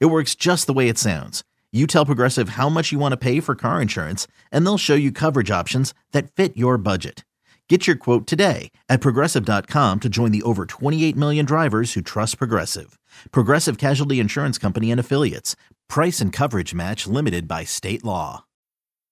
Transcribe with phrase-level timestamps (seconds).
[0.00, 1.42] It works just the way it sounds.
[1.72, 4.94] You tell Progressive how much you want to pay for car insurance, and they'll show
[4.94, 7.24] you coverage options that fit your budget.
[7.68, 12.36] Get your quote today at progressive.com to join the over 28 million drivers who trust
[12.36, 12.98] Progressive.
[13.30, 15.56] Progressive Casualty Insurance Company and Affiliates.
[15.88, 18.44] Price and coverage match limited by state law.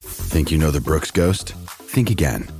[0.02, 1.52] Think you know the Brooks Ghost?
[1.54, 2.59] Think again.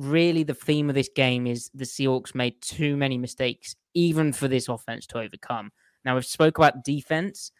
[0.00, 4.48] really the theme of this game is the Seahawks made too many mistakes, even for
[4.48, 5.70] this offense to overcome.
[6.04, 7.52] Now we've spoke about defense,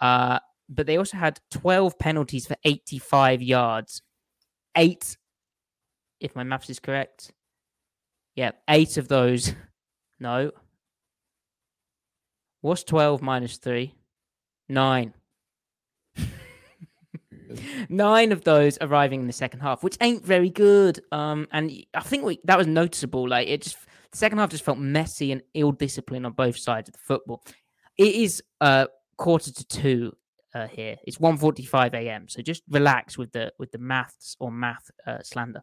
[0.00, 4.02] uh, but they also had 12 penalties for 85 yards.
[4.76, 5.16] Eight,
[6.20, 7.32] if my maths is correct.
[8.34, 9.54] Yeah, eight of those.
[10.20, 10.52] No.
[12.60, 13.94] What's 12 minus three?
[14.68, 15.12] Nine.
[17.88, 21.00] Nine of those arriving in the second half, which ain't very good.
[21.12, 23.28] Um, and I think we, that was noticeable.
[23.28, 23.76] Like it just,
[24.10, 27.42] the second half just felt messy and ill discipline on both sides of the football.
[27.96, 30.12] It is uh quarter to two
[30.54, 30.96] uh, here.
[31.04, 32.28] It's 1.45 a.m.
[32.28, 35.62] So just relax with the with the maths or math uh, slander.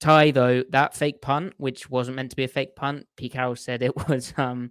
[0.00, 3.56] Ty though that fake punt, which wasn't meant to be a fake punt, Pete Carroll
[3.56, 4.70] said it was um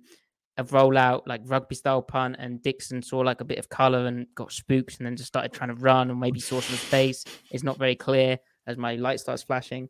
[0.57, 4.27] a rollout like rugby style punt, and Dickson saw like a bit of color and
[4.35, 7.25] got spooked, and then just started trying to run, and maybe saw some space.
[7.51, 9.89] It's not very clear as my light starts flashing.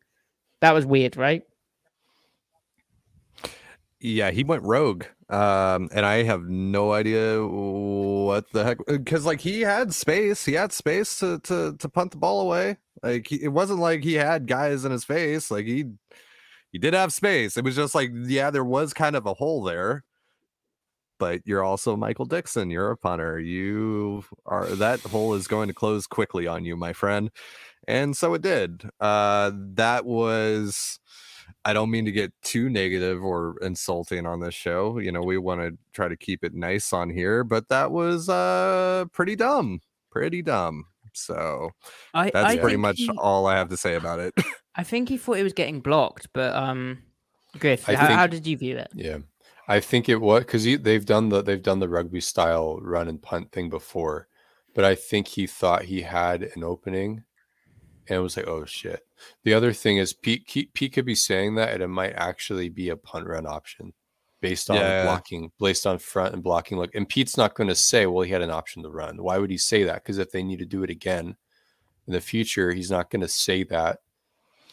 [0.62, 1.44] That was weird, right?
[4.00, 5.06] Yeah, he went rogue.
[5.30, 10.54] Um, and I have no idea what the heck because like he had space, he
[10.54, 12.78] had space to to to punt the ball away.
[13.02, 15.50] Like he, it wasn't like he had guys in his face.
[15.50, 15.86] Like he
[16.72, 17.58] he did have space.
[17.58, 20.04] It was just like yeah, there was kind of a hole there.
[21.18, 22.70] But you're also Michael Dickson.
[22.70, 23.40] You're a punter.
[23.40, 27.32] You are that hole is going to close quickly on you, my friend.
[27.88, 28.90] And so it did.
[29.00, 31.00] Uh, that was
[31.64, 34.98] I don't mean to get too negative or insulting on this show.
[35.00, 38.30] You know, we want to try to keep it nice on here, but that was
[38.30, 39.82] uh pretty dumb.
[40.12, 40.86] Pretty dumb.
[41.14, 41.70] So
[42.14, 44.34] I, that's I pretty much he- all I have to say about it.
[44.76, 47.02] I think he thought it was getting blocked, but um,
[47.58, 48.90] Griff, how, think- how did you view it?
[48.94, 49.20] Yeah,
[49.68, 53.22] I think it was because they've done the they've done the rugby style run and
[53.22, 54.28] punt thing before,
[54.74, 57.24] but I think he thought he had an opening,
[58.08, 59.02] and was like, oh shit.
[59.44, 62.70] The other thing is Pete Pete, Pete could be saying that, and it might actually
[62.70, 63.94] be a punt run option
[64.42, 65.04] based on Yeah.
[65.04, 66.94] blocking, based on front and blocking look.
[66.94, 69.24] And Pete's not going to say, well, he had an option to run.
[69.24, 70.04] Why would he say that?
[70.04, 71.38] Because if they need to do it again
[72.06, 74.00] in the future, he's not going to say that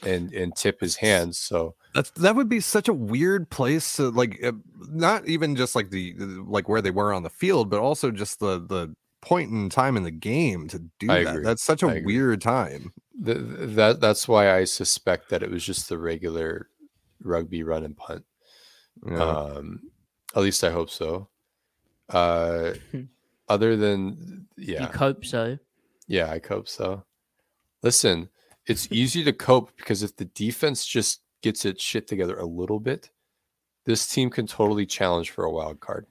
[0.04, 1.38] and and tip his hands.
[1.38, 4.52] So That's that would be such a weird place to like uh,
[4.88, 8.10] not even just like the the- like where they were on the field, but also
[8.10, 11.30] just the the point in time in the game to do I that.
[11.34, 11.44] agree.
[11.44, 12.16] That's such a I agree.
[12.16, 12.92] weird time.
[13.24, 16.68] Th- th- that that's why I suspect that it was just the regular
[17.22, 18.24] rugby run and punt.
[19.06, 19.28] you know?
[19.56, 19.80] Um,
[20.34, 21.28] at least I hope so.
[22.08, 22.72] Uh,
[23.48, 25.58] other than You yeah, cope so.
[26.08, 27.04] yeah, I hope so.
[27.82, 28.28] Listen,
[28.66, 32.80] it's easy to cope because if the defense just gets its shit together a little
[32.80, 33.10] bit,
[33.84, 36.06] this team can totally challenge for a wild card.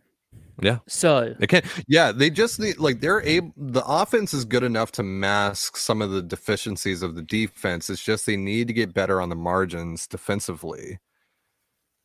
[0.62, 0.80] yeah.
[0.88, 4.92] So They can yeah, they just need like they're able the offense is good enough
[4.94, 7.90] to mask some of the deficiencies of the defense.
[7.90, 11.00] It's just they need to get better on the margins defensively.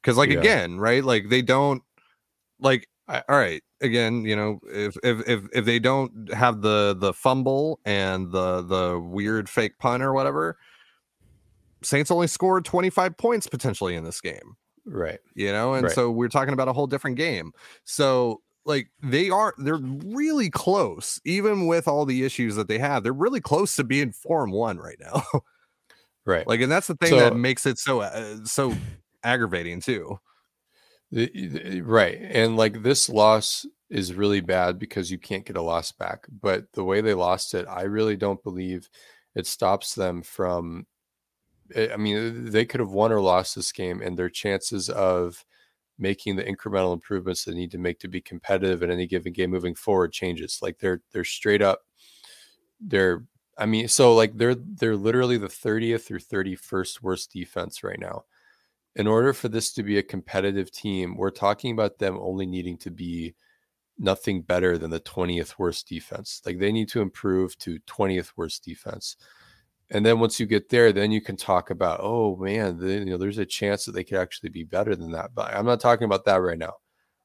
[0.02, 0.38] Cause like Yeah.
[0.38, 1.05] again, right?
[1.05, 1.82] Like they don't
[2.61, 6.96] like I- all right, again, you know, if if if if they don't have the
[6.99, 10.56] the fumble and the the weird fake punt or whatever,
[11.82, 15.19] Saints only scored 25 points potentially in this game Right.
[15.34, 15.94] you know and Right.
[15.94, 17.52] so we're talking about a whole different game
[17.84, 23.02] so like they are they're really close even with all the issues that they have
[23.02, 25.23] they're really close to being form one right now
[26.25, 26.46] Right.
[26.46, 28.75] like and that's the thing So- that makes it so uh, so
[29.22, 30.19] aggravating too
[31.12, 35.62] The- the- right and like this loss is really bad because you can't get a
[35.62, 36.26] loss back.
[36.29, 38.90] But the way they lost it, I really don't believe
[39.37, 40.88] it stops them from.
[41.75, 45.45] Eh, I mean, they could have won or lost this game, and their chances of
[45.99, 49.51] making the incremental improvements they need to make to be competitive in any given game
[49.51, 50.59] moving forward changes.
[50.63, 51.81] Like they're they're straight up.
[52.81, 53.25] They're
[53.59, 58.25] I mean, so like they're they're literally the 30th or 31st worst defense right now.
[58.97, 62.79] In order for this to be a competitive team, we're talking about them only needing
[62.79, 63.35] to be
[63.99, 66.43] nothing better than the 20th worst defense.
[66.45, 69.17] Like they need to improve to 20th worst defense.
[69.91, 73.05] And then once you get there, then you can talk about, oh man, the, you
[73.06, 75.35] know, there's a chance that they could actually be better than that.
[75.35, 76.75] But I'm not talking about that right now.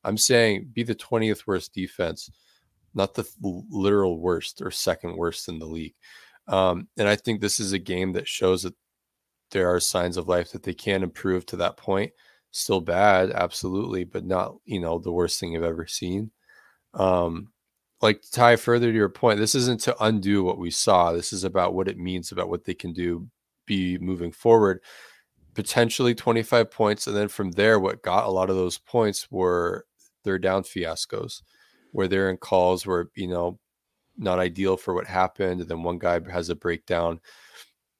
[0.03, 2.29] I'm saying be the 20th worst defense,
[2.93, 5.95] not the literal worst or second worst in the league.
[6.47, 8.75] Um, and I think this is a game that shows that
[9.51, 12.11] there are signs of life that they can improve to that point.
[12.51, 16.31] Still bad, absolutely, but not, you know, the worst thing I've ever seen.
[16.93, 17.49] Um,
[18.01, 21.11] like to tie further to your point, this isn't to undo what we saw.
[21.11, 23.27] This is about what it means about what they can do,
[23.65, 24.81] be moving forward.
[25.53, 27.07] Potentially 25 points.
[27.07, 29.85] And then from there, what got a lot of those points were
[30.23, 31.41] their down fiascos,
[31.91, 33.59] where they're in calls where, you know,
[34.17, 35.61] not ideal for what happened.
[35.61, 37.19] And then one guy has a breakdown.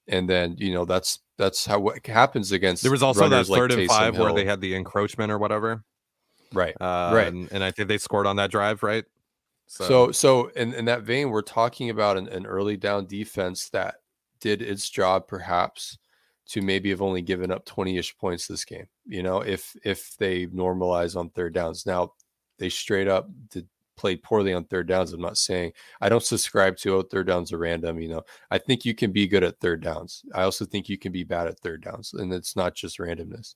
[0.07, 3.59] And then, you know, that's that's how what happens against There was also that like
[3.59, 5.83] third and Taysom five where they had the encroachment or whatever.
[6.54, 6.75] right.
[6.80, 7.27] Uh, Right.
[7.27, 9.06] And, and I think they scored on that drive, right?
[9.73, 13.95] So, so, in, in that vein, we're talking about an, an early down defense that
[14.41, 15.97] did its job, perhaps,
[16.47, 18.88] to maybe have only given up 20-ish points this game.
[19.06, 21.85] You know, if if they normalize on third downs.
[21.85, 22.12] Now,
[22.59, 25.13] they straight up did play poorly on third downs.
[25.13, 25.71] I'm not saying
[26.01, 28.01] I don't subscribe to oh, third downs are random.
[28.01, 30.23] You know, I think you can be good at third downs.
[30.33, 33.56] I also think you can be bad at third downs, and it's not just randomness.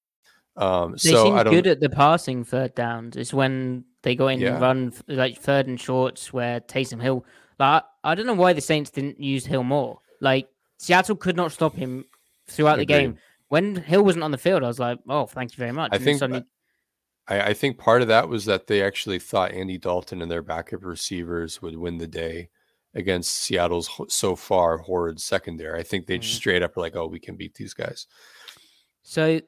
[0.61, 1.53] Um, They so seem I don't.
[1.53, 3.17] good at the passing third downs.
[3.17, 4.53] It's when they go in Yeah.
[4.53, 7.25] and run like third and shorts where Taysom Hill.
[7.59, 9.99] Like I don't know why the Saints didn't use Hill more.
[10.21, 10.47] Like
[10.77, 12.05] Seattle could not stop him
[12.47, 13.17] throughout the game.
[13.49, 15.95] When Hill wasn't on the field, I was like, "Oh, thank you very much." I
[15.95, 16.45] And think suddenly-
[17.27, 20.41] I, I think part of that was that they actually thought Andy Dalton and their
[20.41, 22.49] backup receivers would win the day
[22.95, 25.79] against Seattle's so far horrid secondary.
[25.79, 26.37] I think they just Mhm.
[26.37, 28.07] straight up were like, "Oh, we can beat these guys."
[29.03, 29.41] so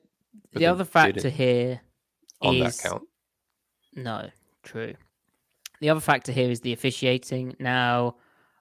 [0.52, 1.82] But the other factor here
[2.42, 3.04] On is that count,
[3.96, 4.30] No,
[4.64, 4.94] true.
[5.80, 7.56] The other factor here is the officiating.
[7.60, 8.16] Now,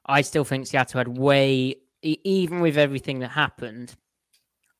[0.06, 3.94] I still think Seattle had way, even with everything that happened,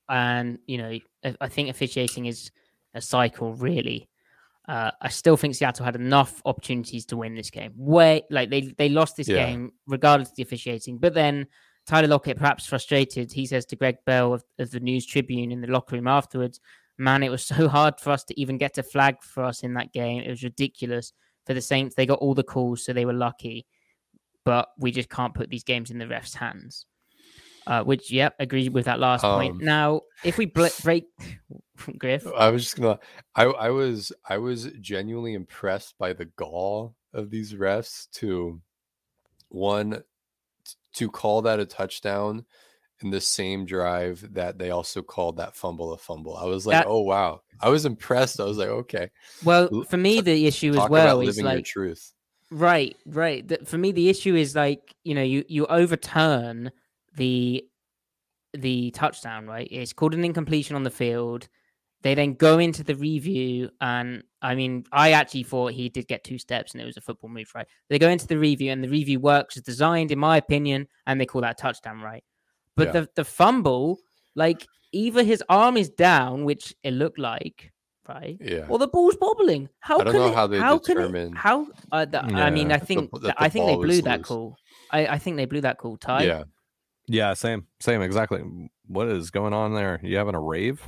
[0.09, 2.51] and you know, I- I think officiating is
[2.95, 4.09] a cycle, really.
[4.69, 7.73] Uh, I still think Seattle had enough opportunities to win this game.
[7.77, 9.47] Way like they they lost this Yeah.
[9.47, 10.99] game regardless of the officiating.
[10.99, 11.47] But then
[11.87, 15.61] Tyler Lockett, perhaps frustrated, he says to Gregg Bell of, of the News Tribune in
[15.61, 16.61] the locker room afterwards,
[17.03, 19.75] man, it was so hard for us to even get a flag for us in
[19.75, 20.23] that game.
[20.23, 21.13] It was ridiculous.
[21.45, 23.67] For the Saints, they got all the calls, so they were lucky.
[24.45, 26.87] But we just can't put these games in the refs' hands.
[27.67, 29.55] Uh, which, yep, agree with that last point.
[29.55, 31.07] Um, Now, if we bl- break,
[31.99, 32.99] Griff, I was just gonna.
[33.35, 38.61] I I was I was genuinely impressed by the gall of these refs to
[39.49, 40.03] one
[40.95, 42.45] to call that a touchdown
[43.03, 46.37] in the same drive that they also called that fumble a fumble.
[46.37, 47.43] I was like, That- oh wow.
[47.63, 48.41] I was impressed.
[48.41, 49.11] I was like, okay.
[49.45, 52.13] well, for me, the issue as well about is like truth.
[52.51, 53.47] Right, right.
[53.47, 56.71] The, for me, the issue is like you know you you overturn
[57.17, 57.65] the
[58.53, 59.47] the touchdown.
[59.47, 61.49] Right, it's called an incompletion on the field.
[62.03, 66.25] They then go into the review, and I mean, I actually thought he did get
[66.25, 67.51] two steps, and it was a football move.
[67.55, 70.89] Right, they go into the review, and the review works as designed, in my opinion,
[71.07, 72.01] and they call that a touchdown.
[72.03, 72.25] Right,
[72.77, 72.93] but Yeah.
[72.93, 73.99] the the fumble,
[74.35, 77.73] like either his arm is down, which it looked like,
[78.09, 78.67] right, Yeah.
[78.69, 79.69] or the ball's bobbling.
[79.81, 81.67] How I don't can know it, how they how can determine- it, how?
[81.91, 84.29] Uh, th- I mean, I think b- th- the I think they blew that loose.
[84.29, 84.57] call.
[84.91, 85.97] I, I think they blew that call.
[85.97, 86.25] Ty.
[86.25, 86.45] Yeah.
[87.09, 88.43] Yeah, same, same, exactly.
[88.87, 89.99] What is going on there?
[90.03, 90.81] You having a rave?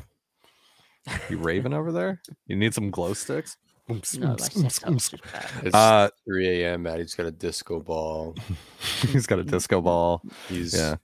[1.28, 2.22] You raving over there?
[2.46, 3.56] You need some glow sticks?
[3.88, 5.50] No, my setup's just bad.
[5.62, 6.82] It's Uh, 3 a.m.
[6.84, 8.34] Maddie's got a disco ball.
[9.12, 10.22] he's got a disco ball.
[10.48, 10.96] He's Yeah,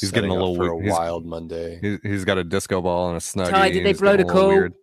[0.00, 1.78] he's, getting a little for a he's- wild Monday.
[1.80, 3.50] He's, he's got a disco ball and a snuggie.
[3.50, 4.48] Ty, did they blow the call?
[4.48, 4.74] weird.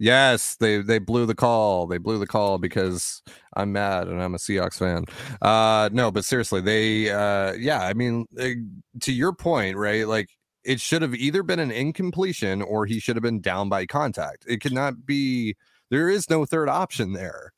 [0.00, 1.88] Yes, they they blew the call.
[1.88, 3.20] They blew the call because
[3.56, 5.04] I'm mad and I'm a Seahawks fan.
[5.42, 8.54] Uh no, but seriously, they uh yeah, I mean eh,
[9.00, 10.06] to your point, right?
[10.06, 10.30] Like
[10.62, 14.44] it should have either been an incompletion or he should have been down by contact.
[14.48, 15.56] It cannot be
[15.90, 17.52] there is no third option there.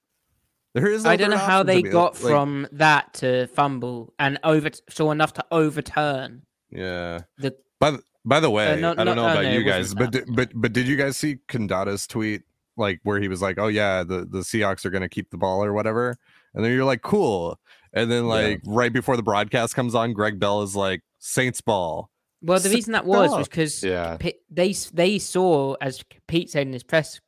[0.72, 4.38] There is no I don't know how they got Like, from that to fumble and
[4.44, 7.20] over saw enough to overturn yeah.
[7.38, 9.62] the By the, by the way, no- I don't no- know oh, about no, you
[9.62, 10.26] guys, but that.
[10.26, 12.42] di- but but did you guys see Condotta's tweet
[12.76, 15.36] like where he was like, "Oh yeah, the the Seahawks are going to keep the
[15.38, 16.16] ball or whatever,"
[16.54, 17.58] and then you're like, "Cool,"
[17.92, 18.30] and then Yeah.
[18.30, 22.10] like right before the broadcast comes on, Gregg Bell is like, "Saints ball."
[22.42, 24.16] Well, the reason that was was because Yeah.
[24.50, 27.20] they they saw, as Pete said in his press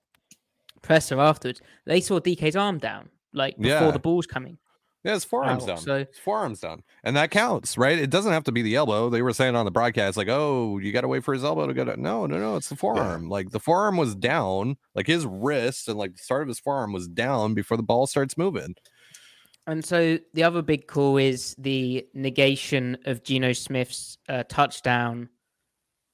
[0.82, 3.90] presser afterwards, they saw DK's arm down, like before Yeah.
[3.90, 4.58] the ball's coming.
[5.04, 5.78] Yeah, his forearms down.
[5.78, 7.98] so- His forearms down, and that counts, right?
[7.98, 9.10] It doesn't have to be the elbow.
[9.10, 11.66] They were saying on the broadcast, like, "Oh, you got to wait for his elbow
[11.66, 13.28] to go down." No, no, no, it's the forearm.
[13.28, 16.92] Like the forearm was down, like his wrist and like the start of his forearm
[16.92, 18.76] was down before the ball starts moving.
[19.66, 25.28] And so the other big call is the negation of Geno Smith's uh, touchdown,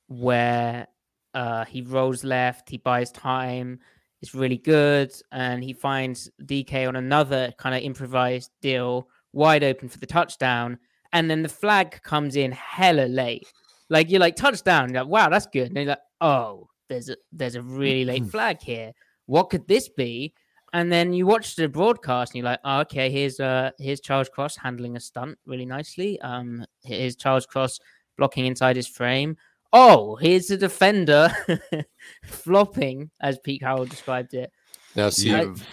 [0.06, 0.86] where
[1.34, 3.80] uh, he rolls left, he buys time,
[4.20, 9.88] it's really good, and he finds DK on another kind of improvised deal, wide open
[9.88, 10.78] for the touchdown,
[11.12, 13.46] and then the flag comes in hella late.
[13.90, 17.16] Like you're like touchdown, you're like wow, that's good, and you're like oh, there's a
[17.32, 18.92] there's a really late flag here.
[19.26, 20.34] What could this be?
[20.72, 24.28] And then you watch the broadcast and you're like, oh, okay, here's uh here's Charles
[24.28, 26.20] Cross handling a stunt really nicely.
[26.20, 27.78] Um here's Charles Cross
[28.16, 29.36] blocking inside his frame.
[29.72, 31.30] Oh, here's the defender
[32.24, 34.50] flopping, as Pete Carroll described it.
[34.96, 35.64] Now, see, I- v-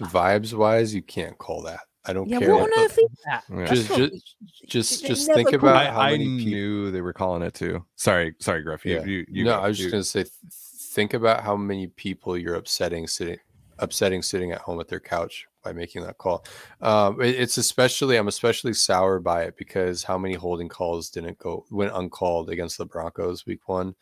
[0.00, 1.80] vibes wise, you can't call that.
[2.04, 2.54] I don't Yeah, care.
[2.54, 3.44] what on earth is that?
[3.50, 3.66] Yeah.
[3.66, 4.36] Just, not- just,
[4.68, 6.92] just, just think about I, how I many people.
[6.92, 7.84] they were calling it too.
[7.96, 8.84] Sorry, sorry, Griff.
[8.86, 9.04] You, Yeah.
[9.04, 9.60] you, you no, go.
[9.64, 13.38] I was just You- gonna say, th- think about how many people you're upsetting sitting,
[13.78, 16.44] upsetting sitting at home at their couch by making that call.
[16.80, 21.38] Um, it- it's especially, I'm especially sour by it because how many holding calls didn't
[21.38, 23.94] go went uncalled against the Broncos week one,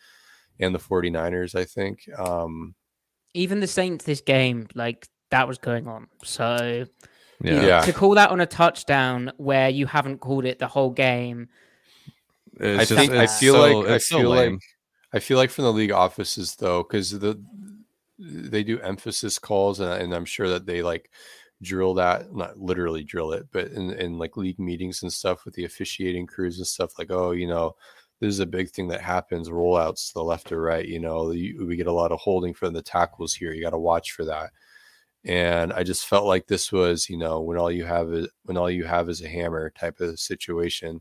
[0.60, 1.54] and the 49ers.
[1.54, 2.08] I think.
[2.18, 2.74] Um,
[3.34, 6.08] Even the Saints this game, like that was going on.
[6.24, 6.86] So
[7.42, 7.66] you know, yeah.
[7.66, 7.80] Yeah.
[7.82, 11.48] to call that on a touchdown where you haven't called it the whole game.
[12.58, 14.52] It's I just- think I feel so- like I it's so feel lame.
[14.54, 14.62] like
[15.12, 17.42] I feel like from the league offices though, because the
[18.18, 21.10] they do emphasis calls, and, and I'm sure that they like
[21.62, 25.54] drill that, not literally drill it, but in, in like league meetings and stuff with
[25.54, 27.74] the officiating crews and stuff, like oh, you know,
[28.20, 30.86] this is a big thing that happens, rollouts to the left or right.
[30.86, 33.52] You know, you, we get a lot of holding from the tackles here.
[33.52, 34.50] You got to watch for that.
[35.24, 38.56] And I just felt like this was, you know, when all you have is when
[38.56, 41.00] all you have is a hammer type of situation.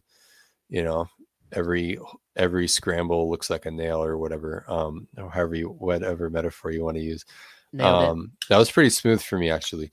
[0.68, 1.08] You know,
[1.52, 2.00] every
[2.36, 6.84] every scramble looks like a nail or whatever um or however you whatever metaphor you
[6.84, 7.26] want to use
[7.72, 8.10] Nailed it.
[8.10, 9.92] um that was pretty smooth for me actually